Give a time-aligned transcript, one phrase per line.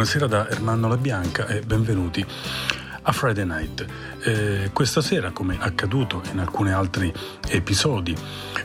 [0.00, 2.24] Buonasera da Ermanno La Bianca e benvenuti
[3.02, 3.84] a Friday Night.
[4.22, 7.12] Eh, questa sera, come accaduto in alcuni altri
[7.48, 8.16] episodi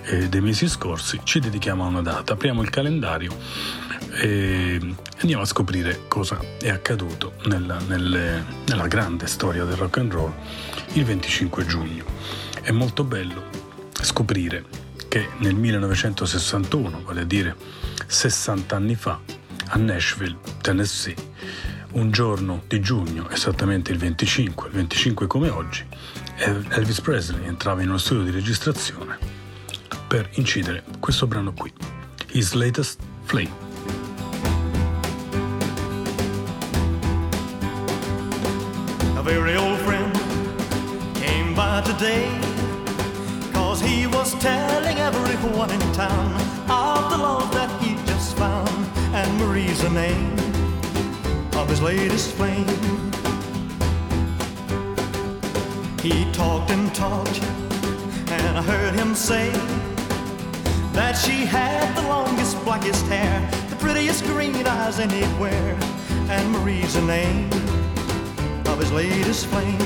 [0.04, 2.32] eh, dei mesi scorsi, ci dedichiamo a una data.
[2.32, 3.36] Apriamo il calendario
[4.12, 4.80] e
[5.20, 10.34] andiamo a scoprire cosa è accaduto nella, nelle, nella grande storia del rock and roll
[10.94, 12.06] il 25 giugno.
[12.62, 13.44] È molto bello
[13.92, 14.64] scoprire
[15.10, 17.58] che nel 1961, vale a dire
[18.08, 21.16] 60 anni fa, a Nashville, Tennessee,
[21.94, 25.86] un giorno di giugno, esattamente il 25, il 25 come oggi,
[26.38, 29.18] Elvis Presley entrava in uno studio di registrazione
[30.08, 31.72] per incidere questo brano qui,
[32.32, 33.64] His Latest Flame.
[39.16, 40.14] A very old friend
[41.14, 42.28] came by today
[43.52, 46.34] Cause he was telling everyone in town
[46.68, 47.85] Of the love that he
[49.14, 50.34] And Marie's the name
[51.56, 52.66] of his latest flame.
[56.02, 57.42] He talked and talked,
[58.30, 59.50] and I heard him say
[60.94, 65.78] that she had the longest, blackest hair, the prettiest green eyes anywhere,
[66.30, 67.50] and Marie's the name
[68.68, 69.78] of his latest flame.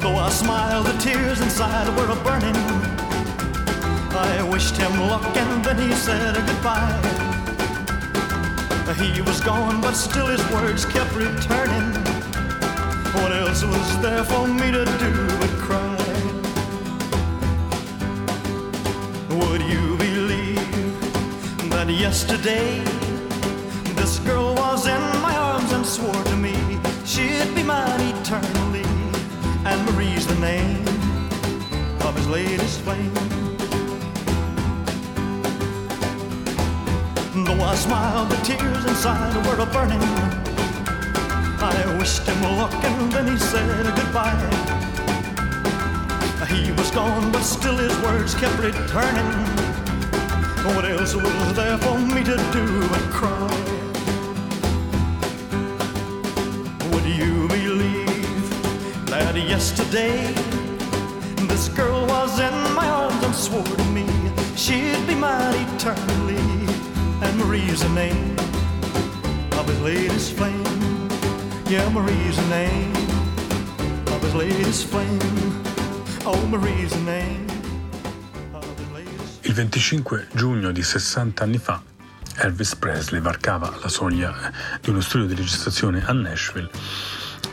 [0.00, 2.97] Though I smiled, the tears inside were a burning.
[4.18, 7.18] I wished him luck and then he said goodbye.
[8.96, 11.92] He was gone, but still his words kept returning.
[13.14, 15.96] What else was there for me to do but cry?
[19.38, 22.82] Would you believe that yesterday
[23.94, 26.56] this girl was in my arms and swore to me
[27.04, 28.86] she'd be mine eternally?
[29.64, 30.82] And Marie's the name
[32.00, 33.37] of his latest flame.
[37.44, 40.02] Though I smiled, the tears inside were a burning.
[41.60, 44.34] I wished him luck and then he said goodbye.
[46.48, 49.30] He was gone, but still his words kept returning.
[50.74, 53.50] What else was there for me to do but cry?
[56.90, 58.50] Would you believe
[59.06, 60.32] that yesterday
[61.46, 64.06] this girl was in my arms and swore to me
[64.56, 66.27] she'd be mine eternally?
[67.38, 68.36] Marie's the name
[69.58, 71.08] of his latest flame.
[71.68, 72.92] Yeah, Marie's the name
[74.08, 75.20] of his latest flame.
[76.26, 77.46] Oh, Marie's the name.
[79.42, 81.80] Il 25 giugno di 60 anni fa
[82.36, 86.70] Elvis Presley varcava la soglia di uno studio di registrazione a Nashville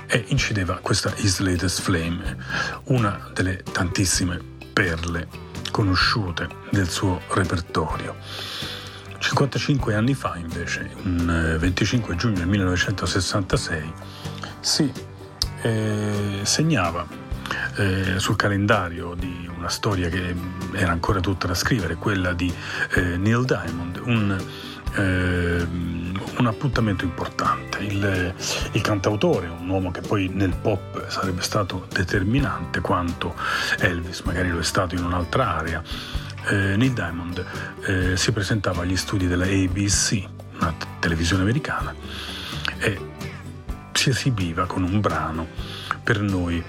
[0.07, 2.37] e incideva questa His Latest Flame,
[2.85, 4.39] una delle tantissime
[4.73, 5.27] perle
[5.71, 8.15] conosciute del suo repertorio.
[9.25, 13.93] 55 anni fa, invece, un 25 eh, giugno 1966,
[14.59, 14.91] si
[15.63, 17.07] eh, segnava
[17.77, 20.35] eh, sul calendario di una storia che
[20.73, 22.53] era ancora tutta da scrivere, quella di
[22.91, 24.37] eh, Neil Diamond, un,
[24.93, 25.67] eh,
[26.37, 27.79] un appuntamento importante.
[27.79, 28.33] Il,
[28.73, 33.33] il, cantautore, un uomo che poi nel pop sarebbe stato determinante quanto
[33.79, 35.81] Elvis magari lo è stato in un'altra area,
[36.47, 37.45] eh, Neil Diamond
[37.85, 40.23] eh, si presentava agli studi della ABC,
[40.59, 41.93] una t- televisione americana,
[42.77, 42.99] e
[43.93, 45.47] si esibiva con un brano
[46.03, 46.63] per noi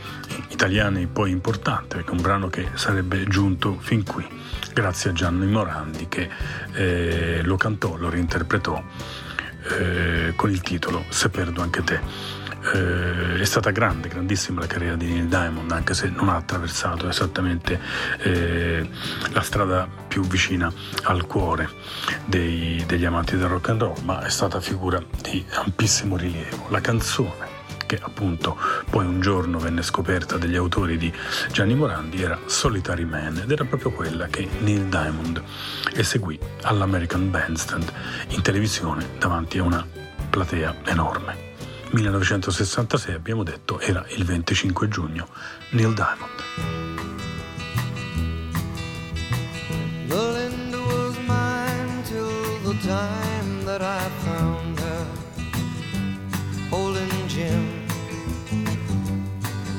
[0.48, 4.26] italiani poi importante, perché un brano che sarebbe giunto fin qui,
[4.72, 6.28] grazie a Gianni Morandi che
[6.72, 8.82] eh, lo cantò, lo reinterpretò
[9.78, 12.00] eh, con il titolo Se perdo anche te
[12.74, 17.08] eh, è stata grande, grandissima la carriera di Neil Diamond, anche se non ha attraversato
[17.08, 17.80] esattamente
[18.18, 18.88] eh,
[19.32, 20.72] la strada più vicina
[21.04, 21.68] al cuore
[22.24, 26.66] dei, degli amanti del rock and roll, ma è stata figura di ampissimo rilievo.
[26.68, 27.54] La canzone
[27.86, 28.58] che appunto
[28.90, 31.12] poi un giorno venne scoperta dagli autori di
[31.52, 35.42] Gianni Morandi era Solitary Man ed era proprio quella che Neil Diamond
[35.94, 37.92] eseguì all'American Bandstand
[38.30, 39.86] in televisione davanti a una
[40.28, 41.45] platea enorme.
[41.90, 45.28] 1966 abbiamo detto era il 25 giugno,
[45.70, 46.42] Neil Diamond.
[50.06, 55.06] Belinda was mine till the time that I found her
[56.70, 57.84] holding Jim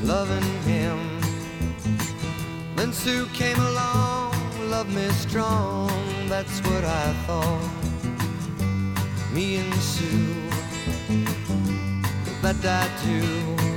[0.04, 0.98] loving him.
[2.76, 4.34] Then Sue came along,
[4.70, 5.90] loved me strong,
[6.30, 7.72] that's what I thought.
[9.34, 10.57] Me and Sue
[12.54, 13.77] but I do.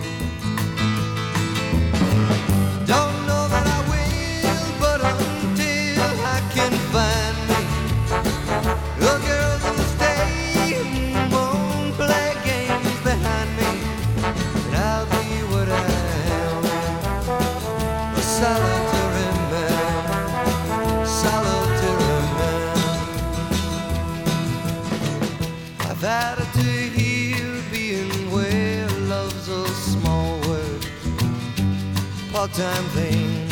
[32.52, 33.48] Small-time thing.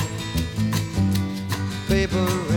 [1.88, 2.47] Paper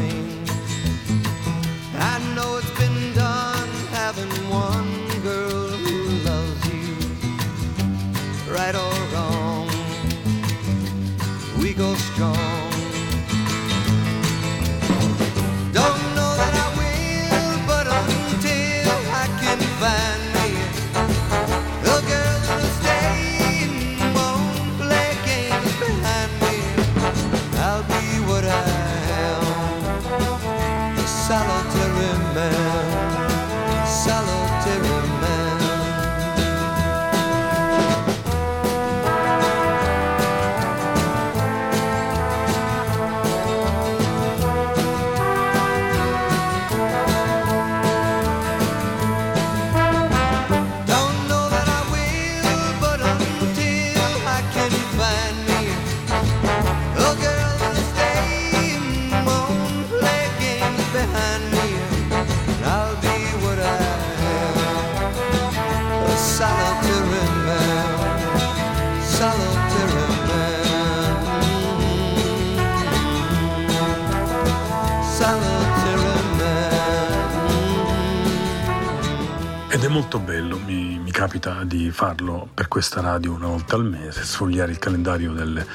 [79.88, 84.72] molto bello, mi, mi, capita di farlo per questa radio una volta al mese, sfogliare
[84.72, 85.66] il calendario delle,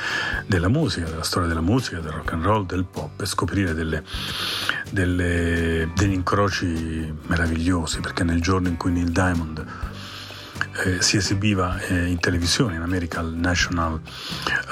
[0.47, 4.03] della musica, della storia della musica, del rock and roll, del pop e scoprire delle,
[4.91, 9.65] delle, degli incroci meravigliosi, perché nel giorno in cui Neil Diamond
[10.85, 14.01] eh, si esibiva eh, in televisione in America al National,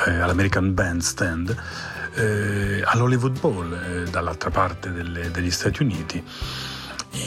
[0.06, 1.56] eh, all'American Bandstand,
[2.15, 6.23] eh, all'Hollywood Bowl eh, dall'altra parte delle, degli Stati Uniti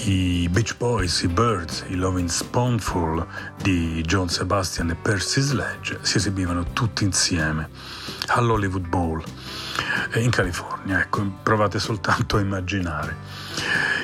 [0.06, 3.26] i Beach Boys, i Birds, i Loving Spoonful
[3.62, 7.70] di John Sebastian e Percy Sledge si esibivano tutti insieme
[8.28, 9.24] all'Hollywood Bowl
[10.16, 11.00] in California.
[11.00, 13.16] Ecco, provate soltanto a immaginare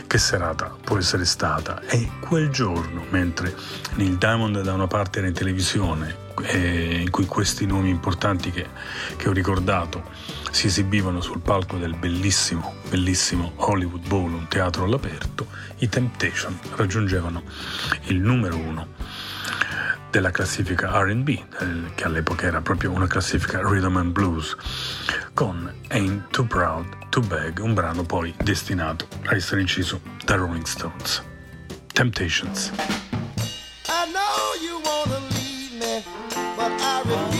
[0.07, 1.81] che serata può essere stata.
[1.81, 3.55] E quel giorno, mentre
[3.95, 6.21] Neil Diamond da una parte era in televisione,
[6.51, 8.67] in cui questi nomi importanti che,
[9.17, 10.03] che ho ricordato
[10.53, 15.47] si esibivano sul palco del bellissimo, bellissimo Hollywood Bowl, un teatro all'aperto,
[15.79, 17.41] i Temptation raggiungevano
[18.03, 18.87] il numero uno
[20.11, 24.55] della classifica RB, che all'epoca era proprio una classifica rhythm and blues,
[25.33, 30.65] con Ain't Too Proud to Beg, un brano poi destinato a essere inciso da Rolling
[30.65, 31.23] Stones.
[31.93, 32.71] Temptations.
[33.87, 36.03] I know you wanna leave me,
[36.55, 37.32] but I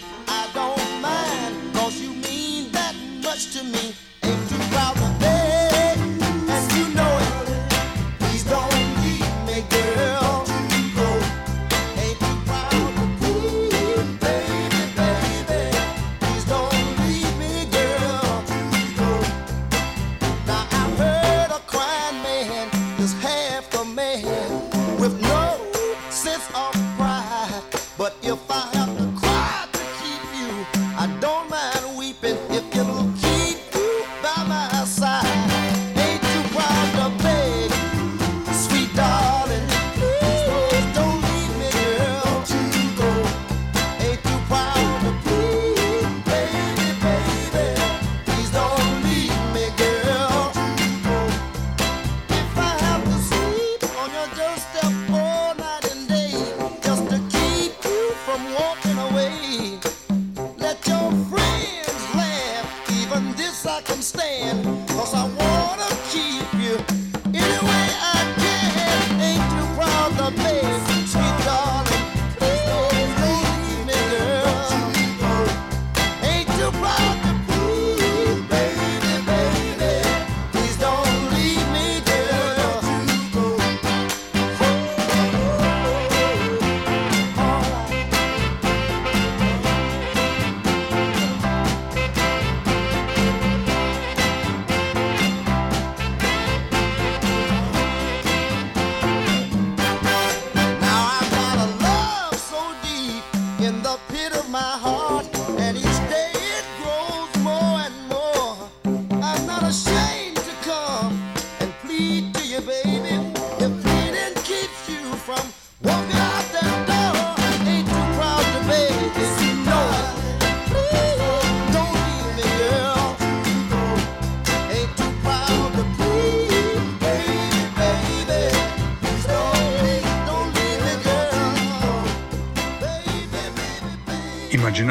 [0.00, 0.31] Oh.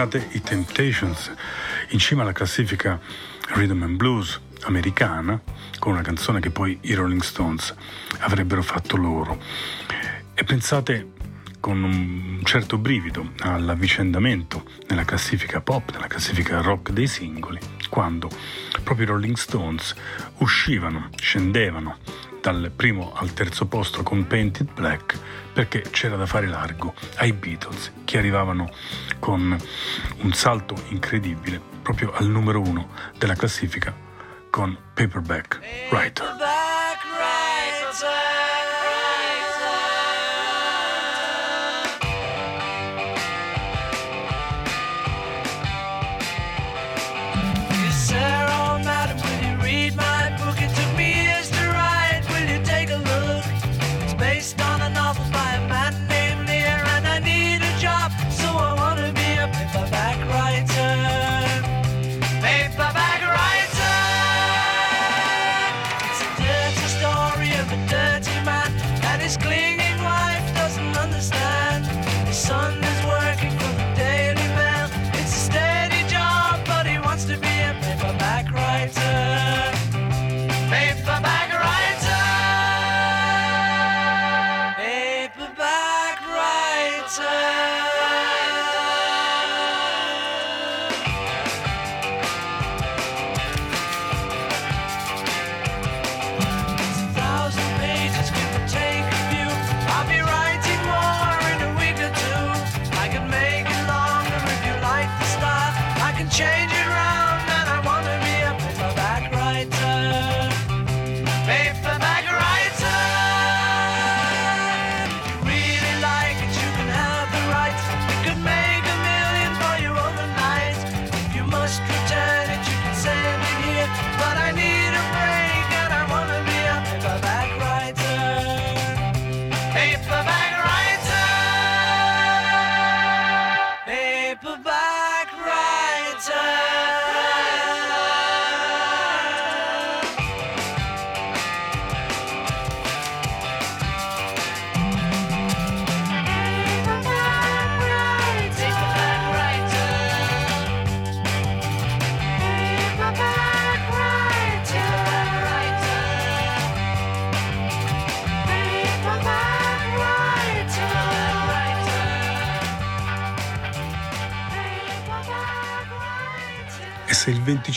[0.02, 1.32] Immaginate i Temptations
[1.90, 3.00] in cima alla classifica
[3.50, 5.40] Rhythm and Blues americana
[5.78, 7.76] con una canzone che poi i Rolling Stones
[8.22, 9.40] avrebbero fatto loro.
[10.34, 11.12] E pensate
[11.60, 18.28] con un certo brivido all'avvicendamento nella classifica pop, nella classifica rock dei singoli, quando
[18.84, 19.94] proprio i Rolling Stones
[20.38, 21.98] uscivano, scendevano
[22.42, 25.16] dal primo al terzo posto con Painted Black
[25.54, 28.68] perché c'era da fare largo ai Beatles che arrivavano
[29.22, 29.56] con
[30.24, 33.94] un salto incredibile proprio al numero uno della classifica
[34.50, 35.60] con Paperback
[35.92, 36.31] Writer.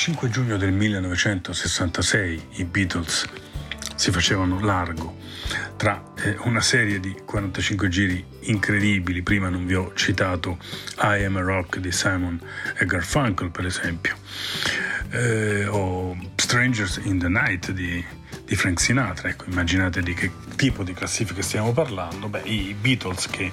[0.05, 3.27] 5 giugno del 1966 i Beatles
[3.95, 5.17] si facevano largo
[5.79, 10.59] tra eh, una serie di 45 giri incredibili, prima non vi ho citato
[10.99, 12.39] I Am a Rock di Simon
[12.77, 14.15] e Garfunkel per esempio,
[15.09, 18.05] eh, o Strangers in the Night di
[18.45, 23.29] di Frank Sinatra, ecco immaginate di che tipo di classifica stiamo parlando, beh i Beatles
[23.29, 23.51] che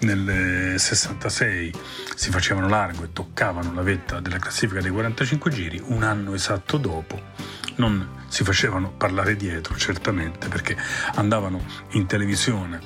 [0.00, 1.72] nel 66
[2.14, 6.76] si facevano largo e toccavano la vetta della classifica dei 45 giri, un anno esatto
[6.76, 10.76] dopo non si facevano parlare dietro, certamente, perché
[11.14, 12.78] andavano in televisione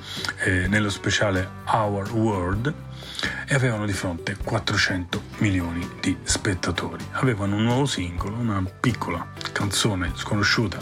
[0.44, 2.72] eh, nello speciale Our World
[3.46, 7.04] e avevano di fronte 400 milioni di spettatori.
[7.12, 10.78] Avevano un nuovo singolo, una piccola canzone sconosciuta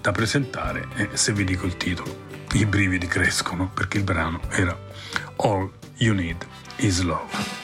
[0.00, 2.14] da presentare e se vi dico il titolo,
[2.52, 4.78] i brividi crescono perché il brano era
[5.36, 7.63] All You Need Is Love.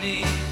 [0.00, 0.49] need.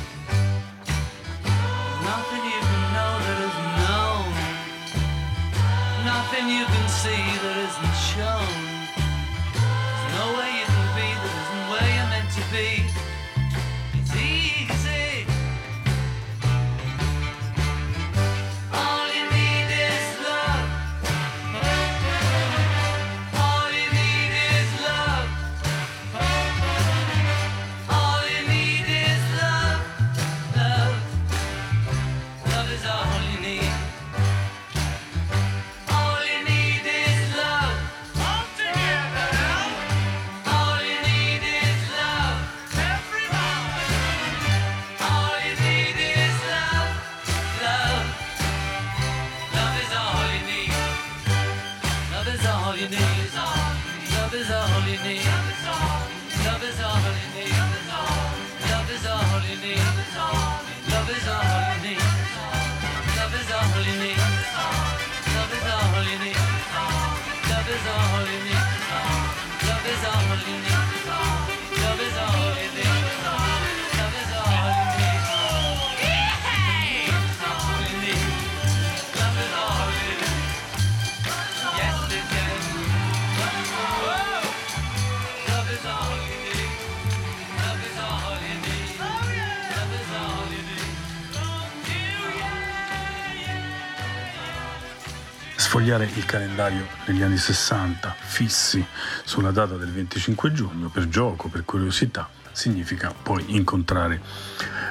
[95.98, 98.84] Sfogliare il calendario degli anni 60 fissi
[99.24, 104.20] sulla data del 25 giugno per gioco, per curiosità, significa poi incontrare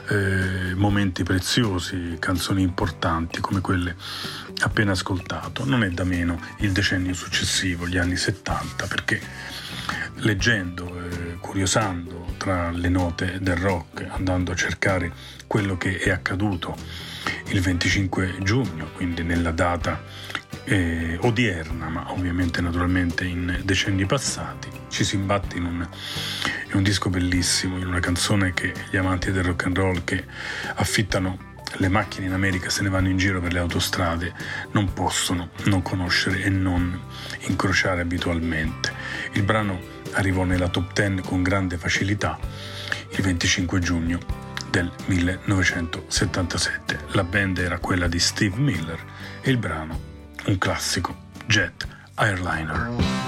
[0.09, 3.95] eh, momenti preziosi, canzoni importanti come quelle
[4.59, 5.65] appena ascoltato.
[5.65, 9.21] Non è da meno il decennio successivo, gli anni 70, perché
[10.15, 15.11] leggendo, eh, curiosando tra le note del rock, andando a cercare
[15.47, 16.75] quello che è accaduto
[17.47, 20.01] il 25 giugno, quindi nella data
[20.69, 25.87] eh, odierna, ma ovviamente naturalmente in decenni passati, ci si imbatte in un,
[26.67, 30.25] in un disco bellissimo, in una canzone che gli amanti del rock and roll che
[30.75, 34.33] affittano le macchine in America se ne vanno in giro per le autostrade
[34.71, 36.99] non possono non conoscere e non
[37.47, 38.93] incrociare abitualmente.
[39.33, 39.79] Il brano
[40.13, 42.37] arrivò nella top 10 con grande facilità
[43.11, 44.19] il 25 giugno
[44.69, 46.99] del 1977.
[47.11, 49.01] La band era quella di Steve Miller
[49.41, 51.15] e il brano un classico,
[51.49, 53.26] Jet Airliner.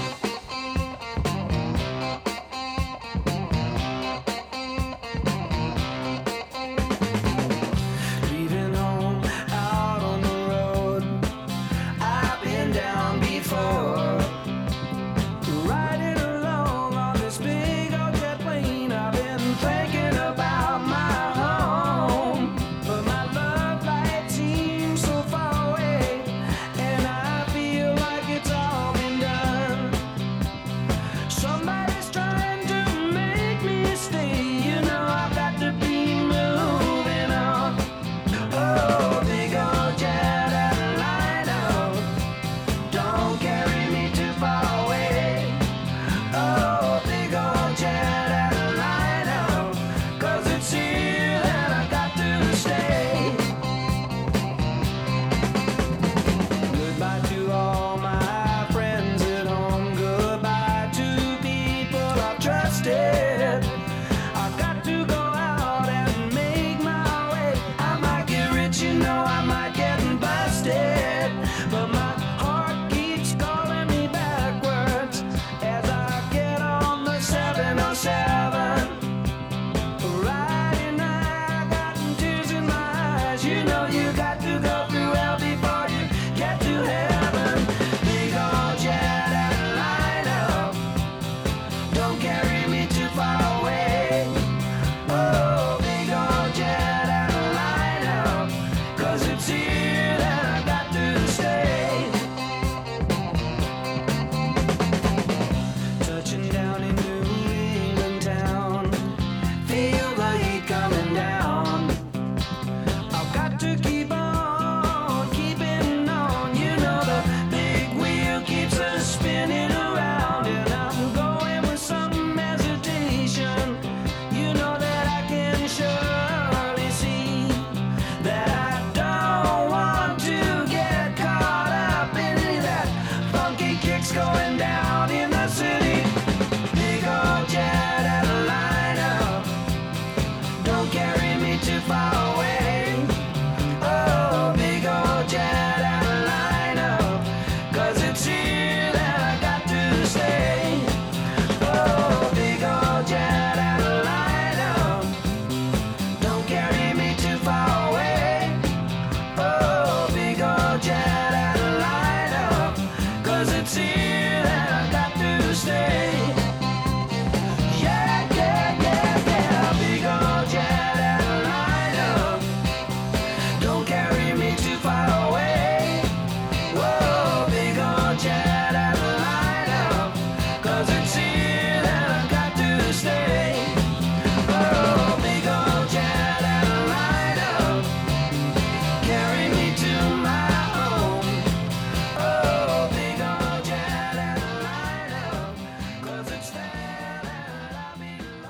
[119.40, 119.69] standing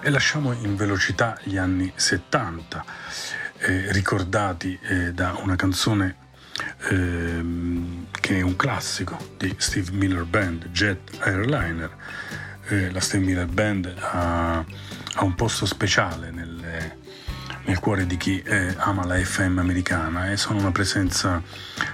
[0.10, 2.84] E lasciamo in velocità gli anni 70,
[3.60, 6.16] eh, ricordati eh, da una canzone
[6.90, 11.96] ehm, che è un classico di Steve Miller Band, Jet Airliner.
[12.70, 16.98] Eh, la Steve Miller Band ha, ha un posto speciale nelle,
[17.70, 21.40] nel cuore di chi eh, ama la FM americana e sono una presenza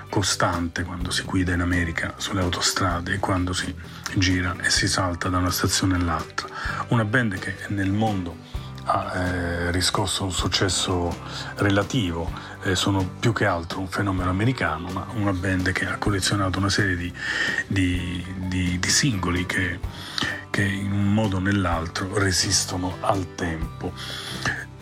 [0.10, 3.76] costante quando si guida in America sulle autostrade e quando si
[4.14, 6.48] gira e si salta da una stazione all'altra.
[6.90, 8.38] Una band che nel mondo
[8.86, 11.14] ha eh, riscosso un successo
[11.56, 12.32] relativo,
[12.64, 16.70] eh, sono più che altro un fenomeno americano, ma una band che ha collezionato una
[16.70, 17.14] serie di,
[17.68, 19.80] di, di, di singoli che,
[20.50, 23.92] che in un modo o nell'altro resistono al tempo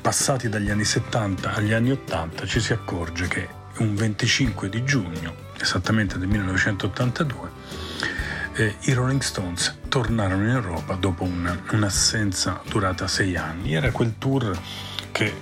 [0.04, 5.34] passati dagli anni 70 agli anni 80 ci si accorge che un 25 di giugno,
[5.58, 7.50] esattamente del 1982,
[8.56, 13.76] eh, i Rolling Stones tornarono in Europa dopo una, un'assenza durata sei anni.
[13.76, 14.52] Era quel tour
[15.14, 15.34] che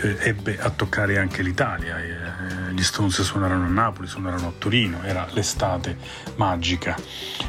[0.00, 1.98] ebbe a toccare anche l'Italia.
[1.98, 5.96] Eh, gli Stones suonarono a Napoli, suonarono a Torino, era l'estate
[6.36, 6.96] magica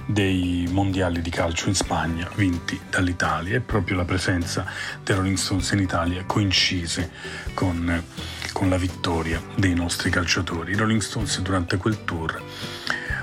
[0.06, 4.66] dei mondiali di calcio in Spagna vinti dall'Italia e proprio la presenza
[5.04, 7.12] dei Rolling Stones in Italia coincise
[7.54, 8.04] con,
[8.52, 10.74] con la vittoria dei nostri calciatori.
[10.74, 12.42] I Rolling Stones durante quel tour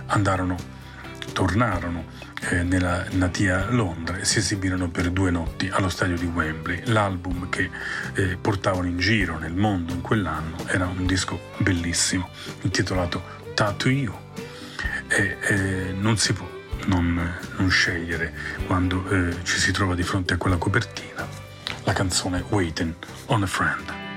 [0.06, 0.56] andarono,
[1.32, 2.04] tornarono
[2.50, 6.82] eh, nella natia Londra e si esibirono per due notti allo stadio di Wembley.
[6.86, 7.70] L'album che
[8.14, 12.28] eh, portavano in giro nel mondo in quell'anno era un disco bellissimo
[12.62, 13.22] intitolato
[13.54, 14.16] Tattoo You
[15.08, 16.48] e eh, non si può
[16.86, 18.32] non, non scegliere
[18.66, 21.26] quando eh, ci si trova di fronte a quella copertina
[21.84, 22.94] la canzone Waiting
[23.26, 24.07] on a Friend.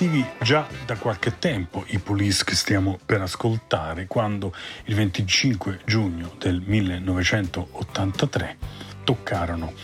[0.00, 6.36] Attivi già da qualche tempo i police che stiamo per ascoltare quando il 25 giugno
[6.38, 8.56] del 1983
[9.04, 9.74] toccarono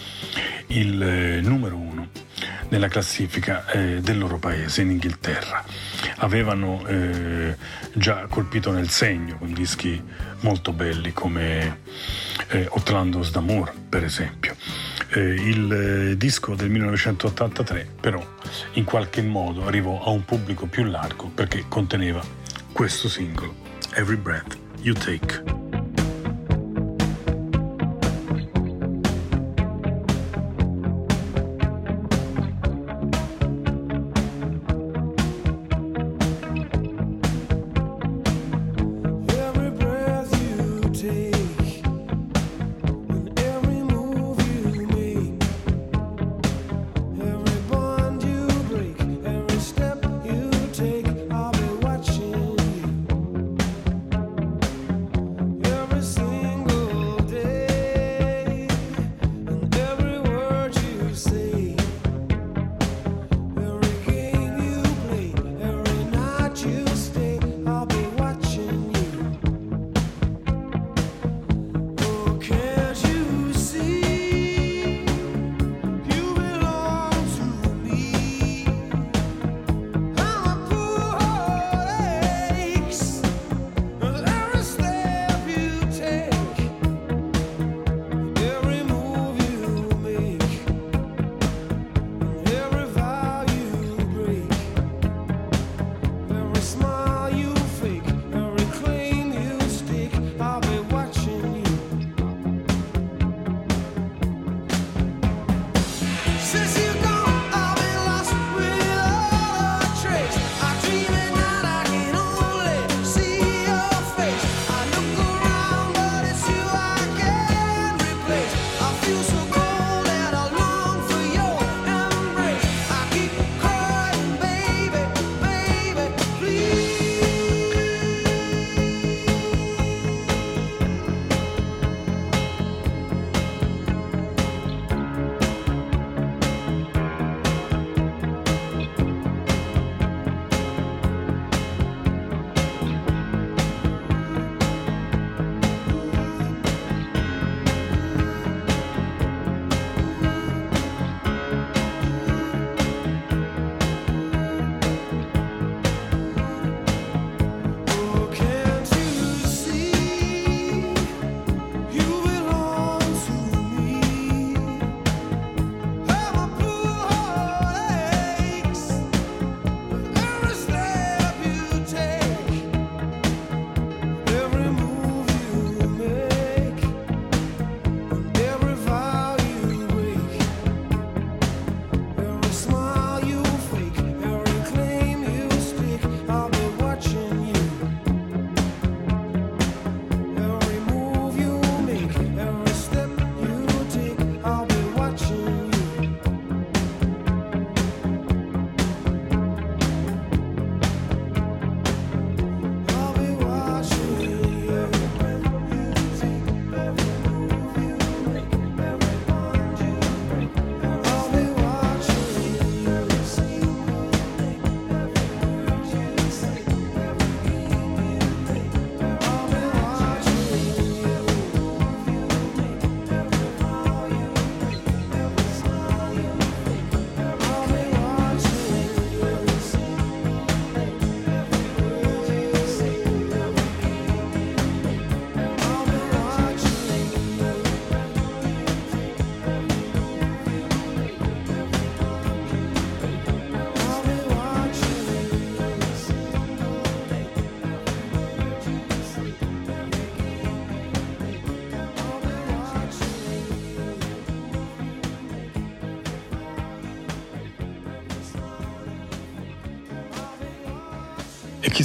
[0.68, 2.08] il eh, numero uno
[2.70, 5.62] nella classifica eh, del loro paese in Inghilterra.
[6.16, 7.54] Avevano eh,
[7.92, 10.02] già colpito nel segno con dischi
[10.40, 11.80] molto belli come
[12.48, 14.56] eh, Outlandos d'Amour per esempio.
[15.10, 18.20] Eh, il eh, disco del 1983 però
[18.72, 22.20] in qualche modo arrivò a un pubblico più largo perché conteneva
[22.72, 23.54] questo singolo,
[23.94, 25.65] Every Breath You Take.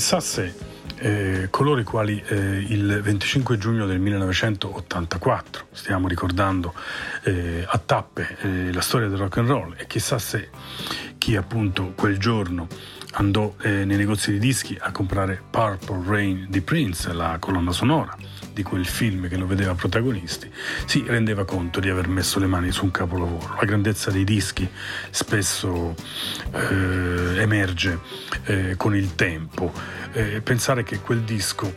[0.01, 0.51] Chissà se
[0.95, 6.73] eh, coloro i quali eh, il 25 giugno del 1984 stiamo ricordando
[7.21, 10.49] eh, a tappe eh, la storia del rock and roll e chissà se
[11.19, 12.67] chi appunto quel giorno
[13.11, 18.15] andò eh, nei negozi di dischi a comprare Purple Rain di Prince, la colonna sonora
[18.53, 20.51] di quel film che lo vedeva protagonisti,
[20.85, 23.55] si rendeva conto di aver messo le mani su un capolavoro.
[23.59, 24.69] La grandezza dei dischi
[25.09, 25.95] spesso
[26.51, 27.99] eh, emerge
[28.45, 29.71] eh, con il tempo.
[30.13, 31.73] Eh, pensare che quel disco,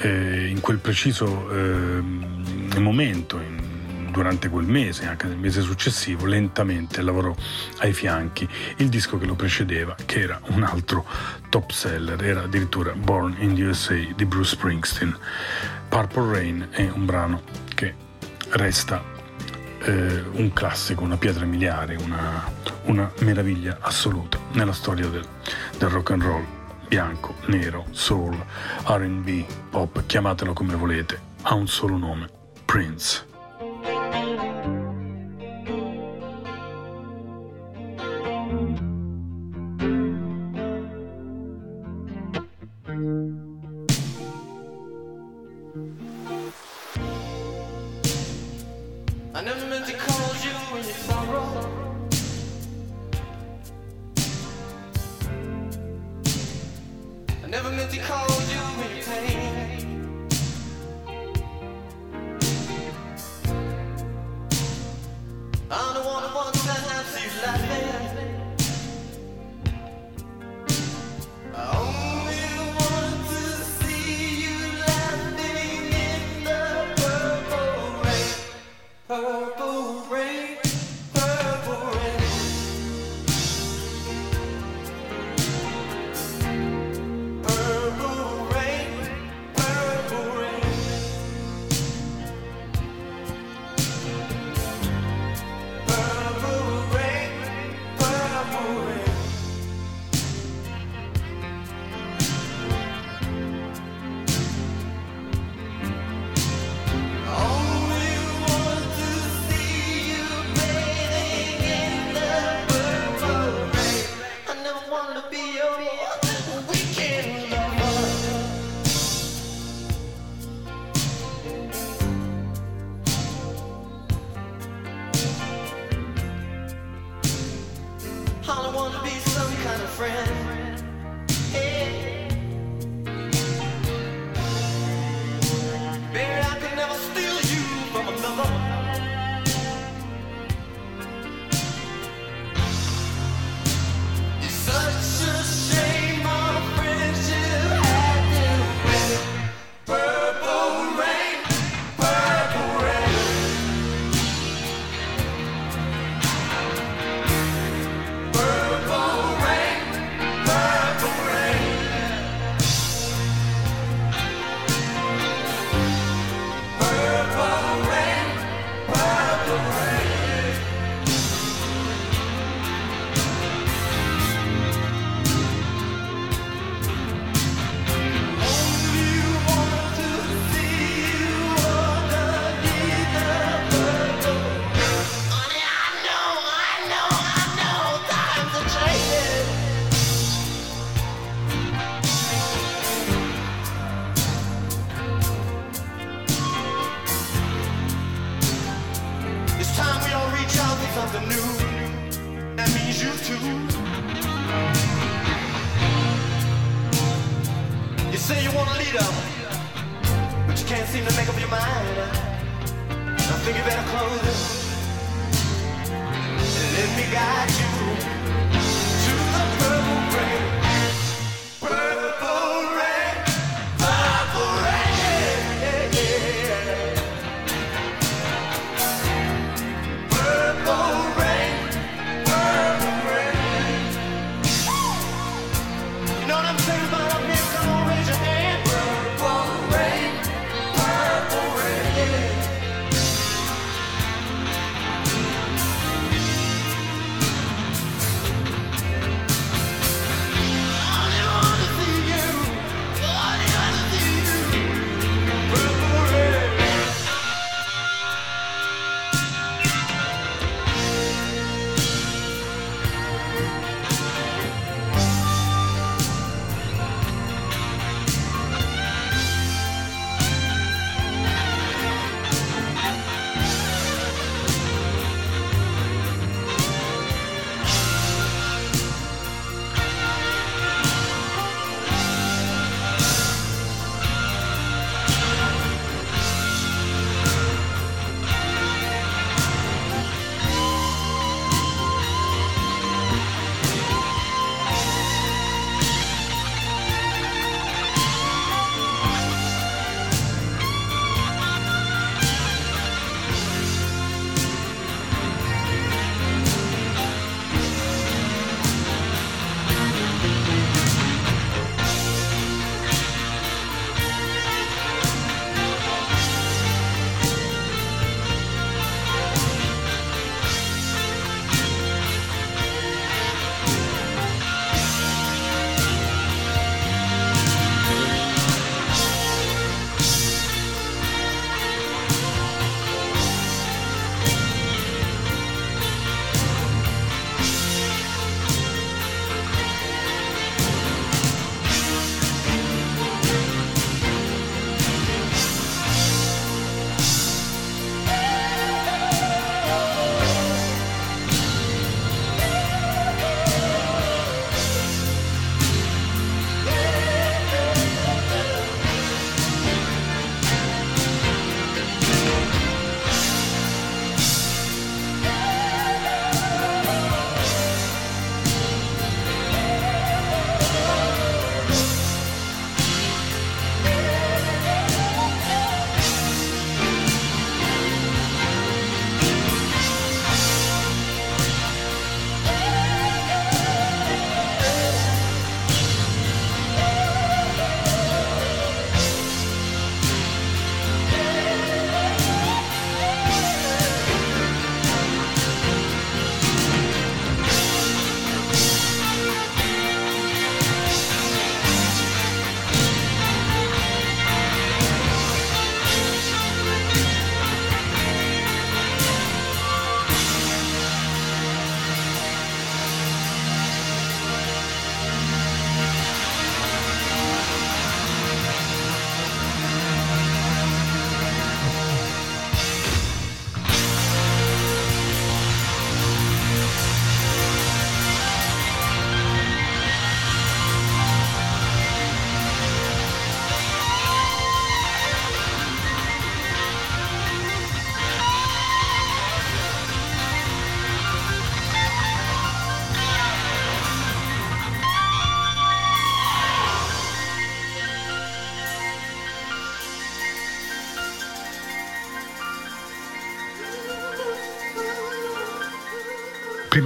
[0.00, 3.65] eh, in quel preciso ehm, momento, in
[4.16, 7.34] durante quel mese, anche nel mese successivo, lentamente lavorò
[7.80, 8.48] ai fianchi
[8.78, 11.04] il disco che lo precedeva, che era un altro
[11.50, 15.14] top seller, era addirittura Born in the USA di Bruce Springsteen.
[15.90, 17.42] Purple Rain è un brano
[17.74, 17.94] che
[18.52, 19.04] resta
[19.80, 22.42] eh, un classico, una pietra miliare, una,
[22.84, 25.26] una meraviglia assoluta nella storia del,
[25.76, 26.44] del rock and roll
[26.88, 28.34] bianco, nero, soul,
[28.82, 32.28] RB, pop, chiamatelo come volete, ha un solo nome,
[32.64, 33.34] Prince.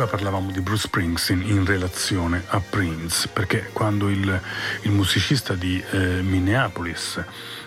[0.01, 4.41] Prima parlavamo di Bruce Springsteen in relazione a Prince, perché quando il,
[4.85, 7.23] il musicista di eh, Minneapolis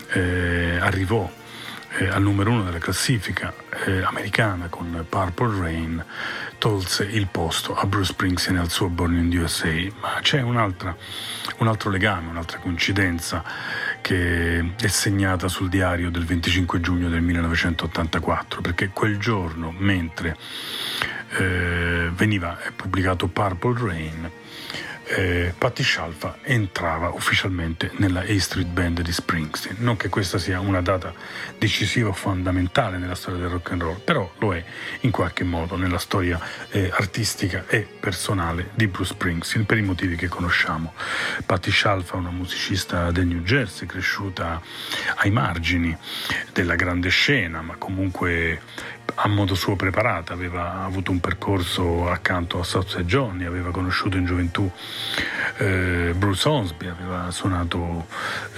[0.08, 1.30] eh, arrivò
[1.96, 3.54] eh, al numero uno della classifica
[3.86, 6.04] eh, americana con Purple Rain,
[6.58, 9.72] tolse il posto a Bruce Springsteen e al suo Born in USA.
[10.00, 13.44] Ma c'è un altro legame, un'altra coincidenza
[14.00, 20.36] che è segnata sul diario del 25 giugno del 1984, perché quel giorno, mentre
[21.38, 24.30] eh, veniva pubblicato Purple Rain,
[25.06, 29.76] eh, Patti Scialfa entrava ufficialmente nella A Street Band di Springsteen.
[29.80, 31.12] Non che questa sia una data
[31.58, 34.64] decisiva o fondamentale nella storia del rock and roll, però lo è
[35.00, 36.40] in qualche modo nella storia
[36.70, 40.94] eh, artistica e personale di Bruce Springsteen per i motivi che conosciamo.
[41.44, 44.60] Patti Scialfa è una musicista del New Jersey, cresciuta
[45.16, 45.96] ai margini
[46.52, 48.60] della grande scena, ma comunque
[49.16, 54.24] a modo suo preparata, aveva avuto un percorso accanto a Southside Johnny, aveva conosciuto in
[54.24, 54.70] gioventù
[55.56, 58.06] eh, Bruce Osby, aveva suonato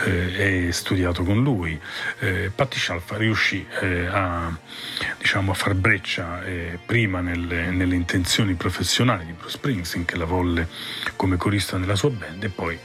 [0.05, 1.79] eh, e studiato con lui.
[2.21, 4.57] Eh, Patti Scialfa riuscì eh, a,
[5.19, 10.25] diciamo, a, far breccia eh, prima nelle, nelle, intenzioni professionali di Bruce Springsteen, che la
[10.25, 10.69] volle
[11.17, 12.79] come corista nella sua band, e poi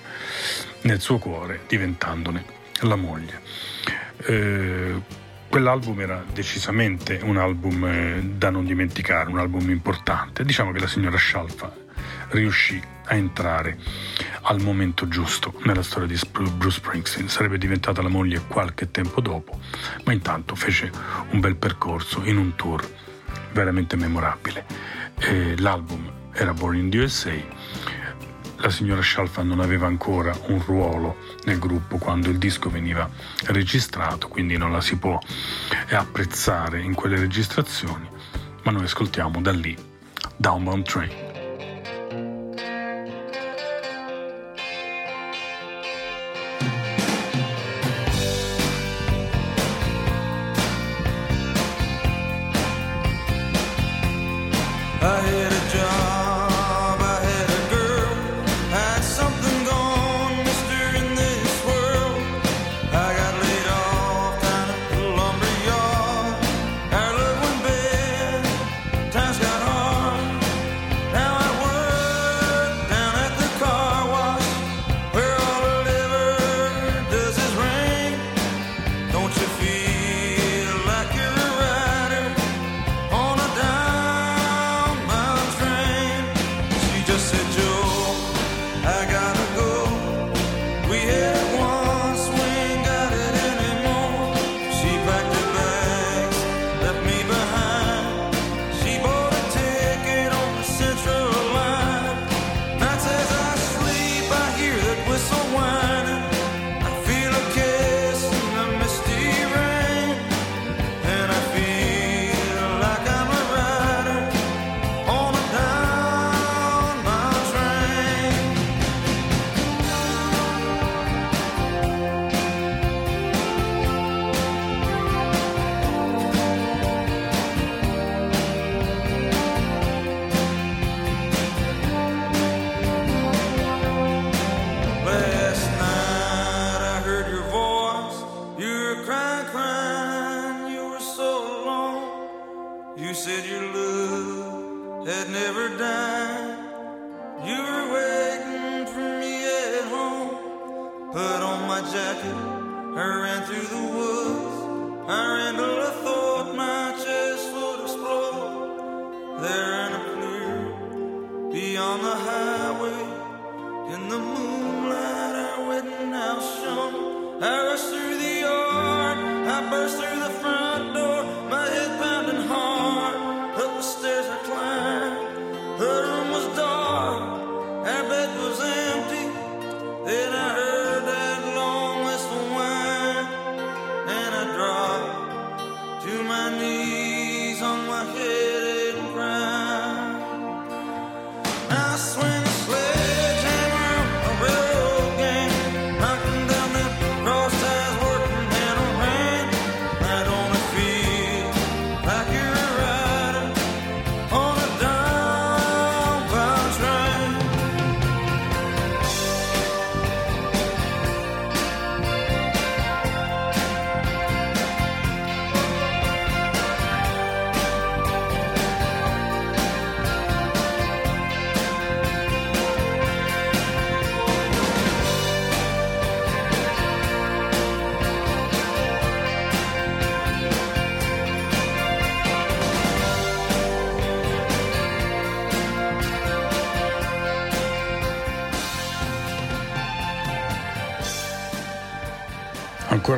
[0.82, 2.44] nel suo cuore diventandone
[2.82, 3.42] la moglie.
[4.26, 5.20] Eh,
[5.52, 10.46] Quell'album era decisamente un album da non dimenticare, un album importante.
[10.46, 11.76] Diciamo che la signora Scialfa
[12.30, 12.82] riuscì
[13.12, 13.78] a entrare
[14.44, 17.28] al momento giusto nella storia di Bruce Springsteen.
[17.28, 19.60] Sarebbe diventata la moglie qualche tempo dopo,
[20.06, 20.90] ma intanto fece
[21.32, 22.88] un bel percorso in un tour
[23.52, 24.66] veramente memorabile.
[25.18, 27.34] E l'album era Born in the USA
[28.62, 33.10] la signora Scialfa non aveva ancora un ruolo nel gruppo quando il disco veniva
[33.46, 35.20] registrato, quindi non la si può
[35.90, 38.08] apprezzare in quelle registrazioni,
[38.62, 39.76] ma noi ascoltiamo da lì
[40.38, 41.31] Downbound Train.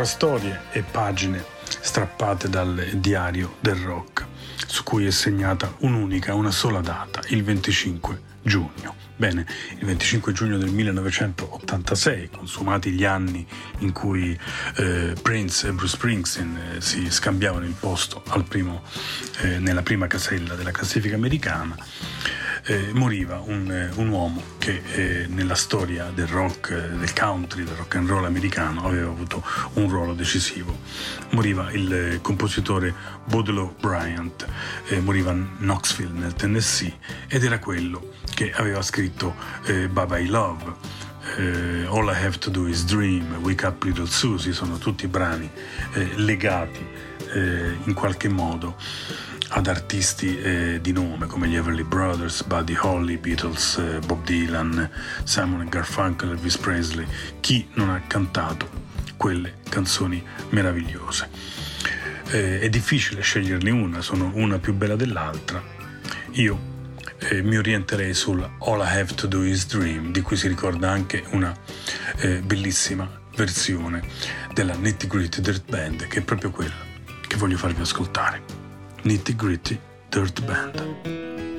[0.05, 1.43] Storie e pagine
[1.79, 4.25] strappate dal diario del rock,
[4.67, 8.95] su cui è segnata un'unica, una sola data, il 25 giugno.
[9.15, 9.45] Bene,
[9.79, 13.45] il 25 giugno del 1986, consumati gli anni
[13.79, 14.37] in cui
[14.77, 18.81] eh, Prince e Bruce Springsteen eh, si scambiavano il posto primo,
[19.41, 21.75] eh, nella prima casella della classifica americana,
[22.65, 27.63] eh, moriva un, eh, un, uomo che eh, nella storia del rock, eh, del country,
[27.63, 29.43] del rock and roll americano aveva avuto
[29.73, 30.77] un ruolo decisivo.
[31.31, 32.93] Moriva il eh, compositore
[33.25, 34.45] Baudelaire Bryant,
[34.87, 36.97] eh, moriva a Knoxville nel Tennessee
[37.27, 39.35] ed era quello che aveva scritto
[39.89, 41.01] Baba I Love.
[41.37, 45.49] Uh, All I Have to Do Is Dream, Wake Up Little Susie, sono tutti brani
[45.93, 46.85] eh, legati
[47.33, 48.75] eh, in qualche modo
[49.55, 54.89] ad artisti eh, di nome come gli Everly Brothers, Buddy Holly, Beatles, eh, Bob Dylan,
[55.23, 57.05] Simon Garfunkel, Elvis Presley,
[57.39, 58.67] chi non ha cantato
[59.15, 61.29] quelle canzoni meravigliose.
[62.31, 65.61] Eh, è difficile sceglierne una, sono una più bella dell'altra.
[66.31, 66.59] Io
[67.19, 70.89] eh, mi orienterei sul All I Have to Do Is Dream, di cui si ricorda
[70.89, 71.55] anche una
[72.17, 74.01] eh, bellissima versione
[74.51, 76.73] della Nitty Gritty Dirt Band, che è proprio quella
[77.27, 78.62] che voglio farvi ascoltare.
[79.03, 79.77] Nitty Gritty
[80.09, 81.52] Dirt Band.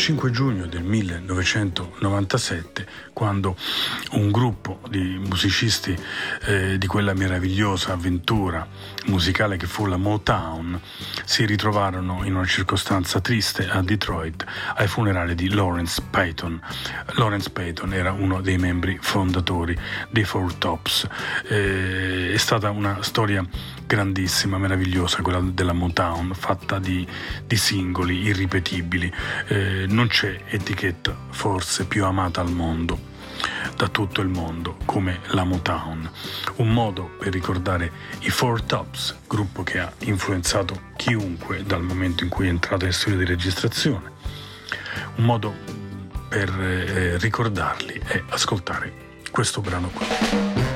[0.00, 3.54] 5 giugno del 1997, quando
[4.12, 5.94] un gruppo di musicisti
[6.46, 8.66] eh, di quella meravigliosa avventura
[9.08, 10.80] musicale che fu la Motown
[11.26, 14.46] si ritrovarono in una circostanza triste a Detroit
[14.76, 16.58] ai funerali di Lawrence Payton.
[17.16, 19.78] Lawrence Payton era uno dei membri fondatori
[20.08, 21.06] dei Four Tops.
[21.46, 23.46] Eh, è stata una storia
[23.90, 27.04] grandissima, meravigliosa, quella della Motown, fatta di,
[27.44, 29.12] di singoli irripetibili.
[29.48, 33.08] Eh, non c'è etichetta forse più amata al mondo
[33.76, 36.08] da tutto il mondo come la Motown,
[36.56, 42.30] un modo per ricordare i Four Tops, gruppo che ha influenzato chiunque dal momento in
[42.30, 44.12] cui è entrato in studio di registrazione,
[45.16, 45.52] un modo
[46.28, 50.69] per eh, ricordarli e ascoltare questo brano qui.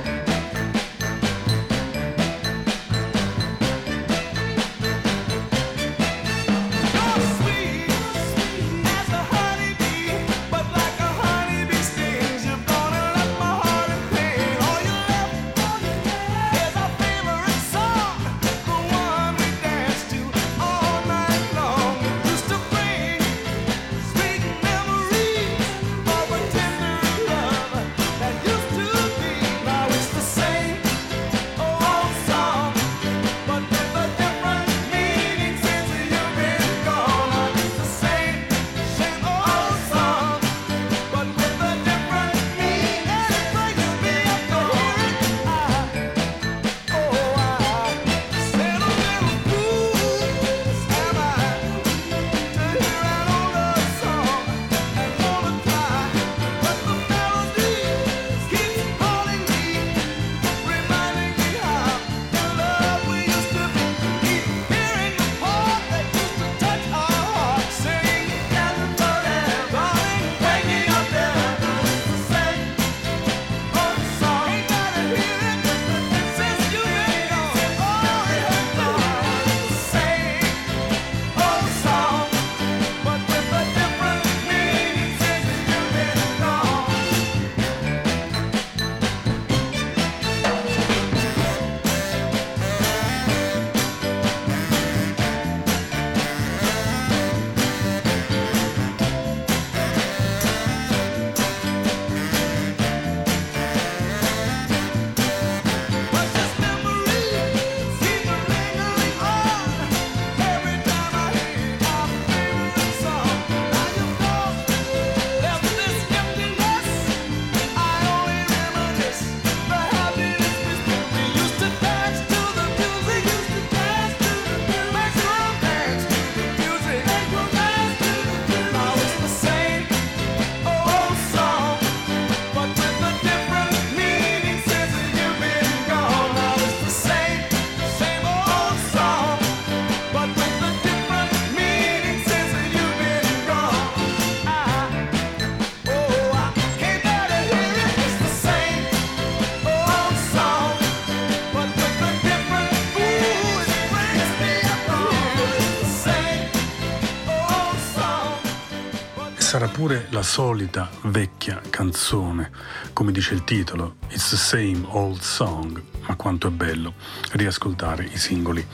[160.14, 162.52] La solita vecchia canzone,
[162.92, 166.94] come dice il titolo, It's the same old song, ma quanto è bello
[167.32, 168.64] riascoltare i singoli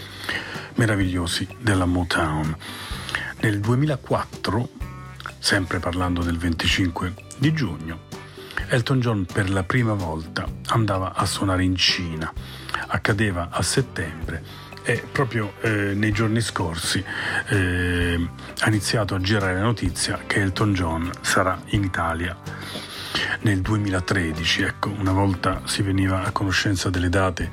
[0.75, 2.55] meravigliosi della Motown.
[3.41, 4.69] Nel 2004,
[5.39, 8.01] sempre parlando del 25 di giugno,
[8.69, 12.31] Elton John per la prima volta andava a suonare in Cina.
[12.89, 14.45] Accadeva a settembre
[14.83, 17.05] e proprio eh, nei giorni scorsi
[17.49, 18.29] eh,
[18.59, 22.37] ha iniziato a girare la notizia che Elton John sarà in Italia
[23.41, 27.51] nel 2013, ecco, una volta si veniva a conoscenza delle date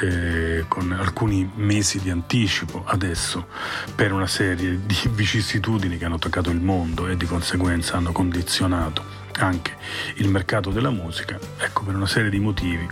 [0.00, 3.46] eh, con alcuni mesi di anticipo, adesso
[3.94, 9.16] per una serie di vicissitudini che hanno toccato il mondo e di conseguenza hanno condizionato
[9.38, 9.76] anche
[10.16, 12.88] il mercato della musica, ecco per una serie di motivi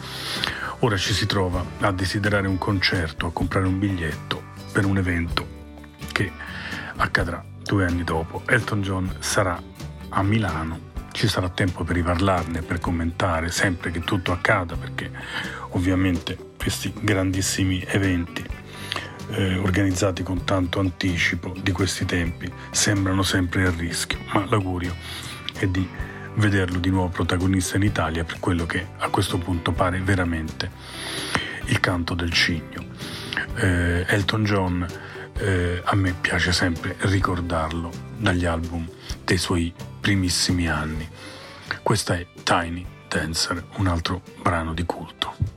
[0.80, 5.46] Ora ci si trova a desiderare un concerto, a comprare un biglietto per un evento
[6.12, 6.30] che
[6.96, 8.42] accadrà due anni dopo.
[8.46, 9.60] Elton John sarà
[10.10, 15.10] a Milano, ci sarà tempo per riparlarne, per commentare sempre che tutto accada, perché
[15.70, 18.46] ovviamente questi grandissimi eventi
[19.30, 24.94] eh, organizzati con tanto anticipo di questi tempi sembrano sempre a rischio, ma l'augurio
[25.54, 25.88] è di
[26.36, 30.70] vederlo di nuovo protagonista in Italia per quello che a questo punto pare veramente
[31.66, 32.84] il canto del cigno.
[33.56, 34.86] Eh, Elton John,
[35.38, 38.88] eh, a me piace sempre ricordarlo dagli album
[39.24, 41.08] dei suoi primissimi anni.
[41.82, 45.55] Questa è Tiny Dancer, un altro brano di culto.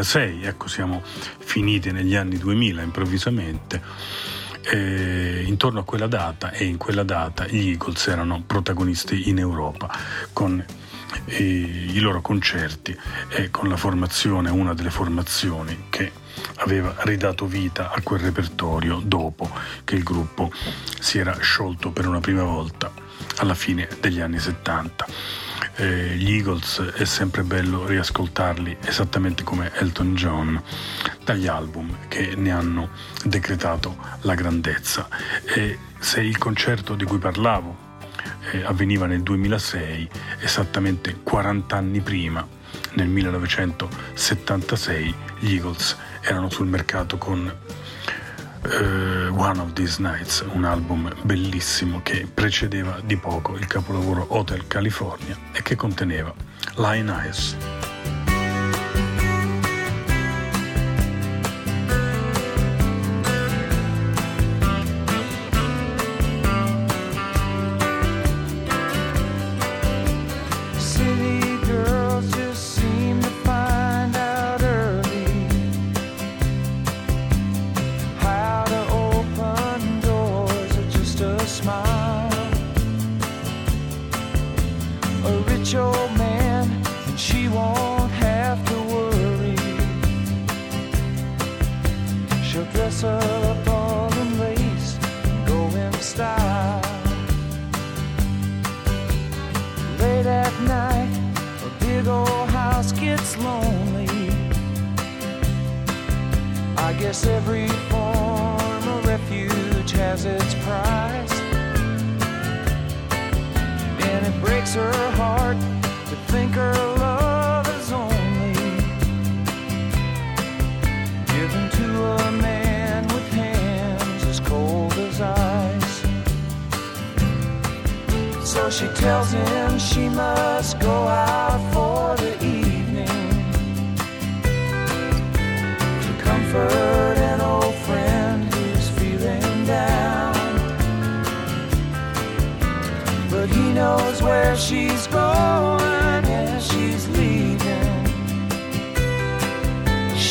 [0.00, 3.82] 2006, ecco siamo finiti negli anni 2000 improvvisamente,
[4.62, 9.90] e intorno a quella data e in quella data gli Eagles erano protagonisti in Europa
[10.32, 10.64] con
[11.26, 12.96] i, i loro concerti
[13.28, 16.12] e con la formazione, una delle formazioni che
[16.56, 19.50] aveva ridato vita a quel repertorio dopo
[19.84, 20.50] che il gruppo
[20.98, 22.92] si era sciolto per una prima volta
[23.36, 25.06] alla fine degli anni 70
[25.76, 30.62] eh, gli Eagles è sempre bello riascoltarli esattamente come Elton John
[31.24, 32.90] dagli album che ne hanno
[33.24, 35.08] decretato la grandezza.
[35.44, 37.88] E se il concerto di cui parlavo
[38.52, 40.08] eh, avveniva nel 2006,
[40.40, 42.46] esattamente 40 anni prima,
[42.92, 47.52] nel 1976, gli Eagles erano sul mercato con
[48.64, 54.66] uh, One of These Nights, un album bellissimo che precedeva di poco il capolavoro Hotel
[54.66, 56.32] California e che conteneva
[56.76, 57.89] Lion Eyes.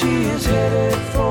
[0.09, 1.28] is headed for.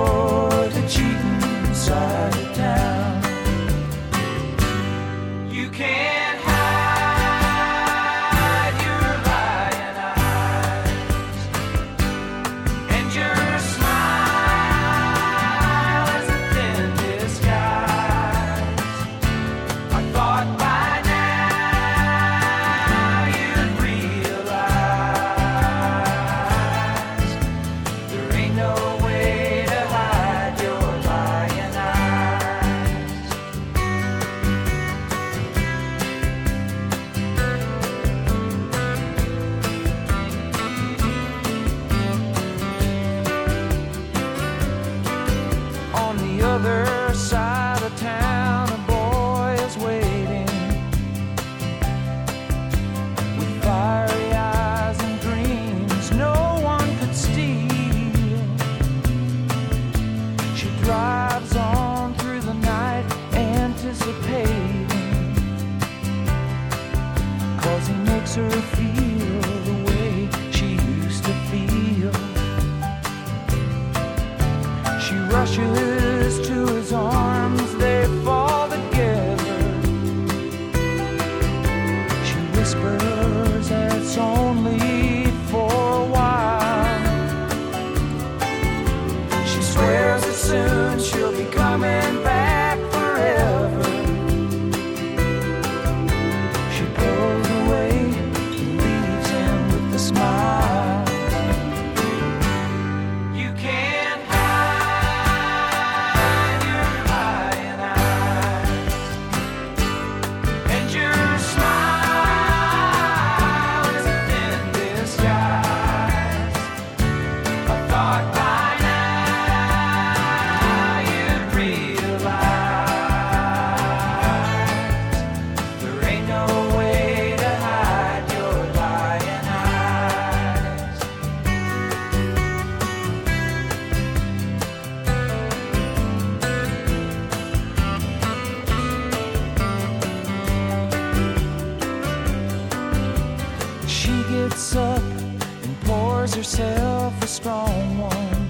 [146.39, 148.49] herself a strong one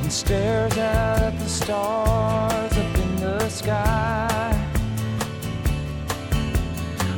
[0.00, 4.52] and stares out at the stars up in the sky.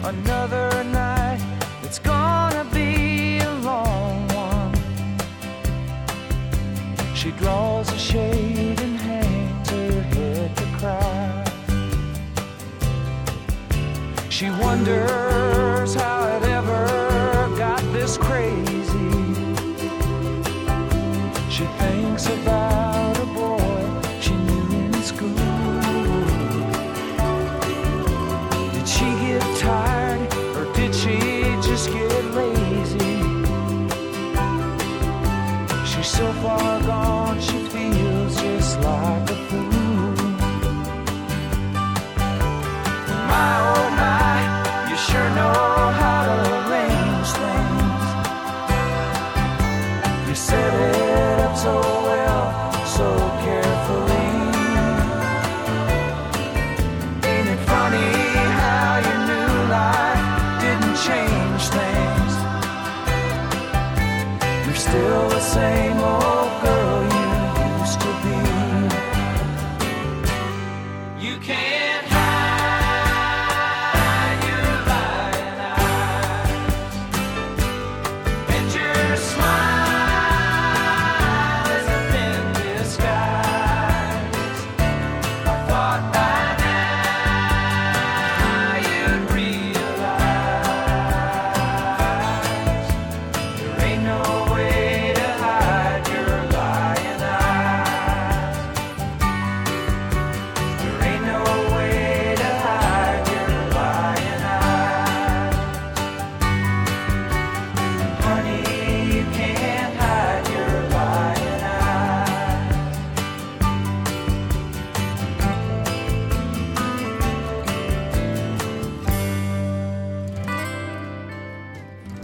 [0.05, 1.41] Another night,
[1.83, 4.75] it's gonna be a long one.
[7.15, 11.45] She draws a shade and hangs her head to cry.
[14.29, 16.20] She wonders how
[18.31, 19.11] crazy.
[21.55, 23.83] She thinks about a boy
[24.21, 25.35] she knew in school.
[28.75, 30.23] Did she get tired
[30.57, 31.17] or did she
[31.69, 33.19] just get lazy?
[35.91, 36.80] She's so far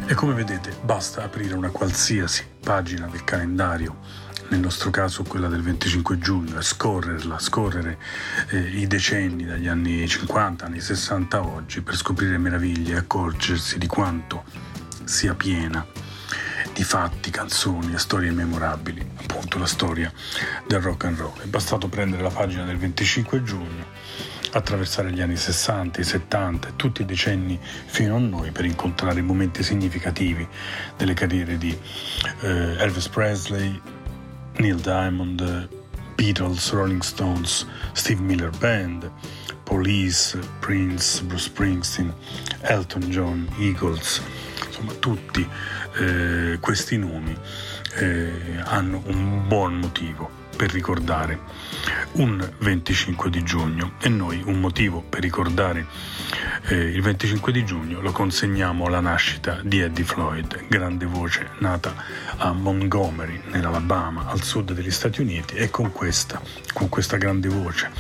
[0.09, 3.99] E come vedete, basta aprire una qualsiasi pagina del calendario,
[4.51, 7.99] nel nostro caso quella del 25 giugno, e scorrerla, scorrere
[8.51, 13.79] eh, i decenni dagli anni 50, anni 60 a oggi, per scoprire meraviglie e accorgersi
[13.79, 14.45] di quanto
[15.03, 15.85] sia piena
[16.73, 20.13] di fatti, canzoni e storie memorabili, appunto la storia
[20.69, 21.41] del rock and roll.
[21.41, 23.87] È bastato prendere la pagina del 25 giugno,
[24.53, 29.23] attraversare gli anni 60, i 70 e tutti i decenni fino a noi per incontrare
[29.23, 30.47] momenti significativi
[30.97, 31.77] delle carriere di
[32.41, 33.81] eh, Elvis Presley,
[34.57, 35.69] Neil Diamond,
[36.15, 39.11] Beatles, Rolling Stones, Steve Miller Band,
[39.65, 42.13] Police, Prince, Bruce Springsteen,
[42.61, 44.23] Elton John, Eagles,
[44.67, 45.47] insomma tutti
[45.99, 47.37] eh, questi nomi
[47.95, 51.39] eh, hanno un buon motivo per ricordare
[52.13, 53.93] un 25 di giugno.
[54.01, 55.87] E noi un motivo per ricordare
[56.69, 61.95] eh, il 25 di giugno lo consegniamo alla nascita di Eddie Floyd, grande voce nata
[62.39, 65.55] a Montgomery nell'Alabama al sud degli Stati Uniti.
[65.55, 66.41] E con questa,
[66.73, 67.91] con questa grande voce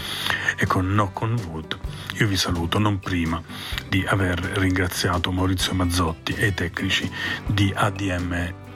[0.57, 1.79] e con Knock on Wood
[2.19, 3.43] io vi saluto non prima
[3.89, 7.11] di aver ringraziato Maurizio Mazzotti e i tecnici
[7.45, 7.71] di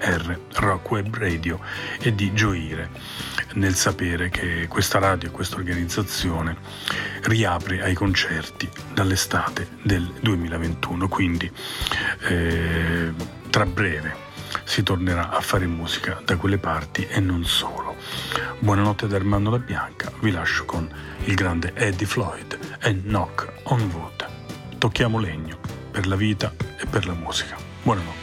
[0.00, 1.60] ADMR Rock Web Radio
[2.00, 2.90] e di gioire
[3.54, 6.56] nel sapere che questa radio e questa organizzazione
[7.22, 11.50] riapre ai concerti dall'estate del 2021 quindi
[12.28, 13.12] eh,
[13.50, 14.28] tra breve
[14.64, 17.96] si tornerà a fare musica da quelle parti e non solo.
[18.58, 20.88] Buonanotte da Armando La Bianca, vi lascio con
[21.24, 24.26] il grande Eddie Floyd e Knock on Wood.
[24.78, 25.58] Tocchiamo legno
[25.90, 27.56] per la vita e per la musica.
[27.82, 28.19] Buonanotte.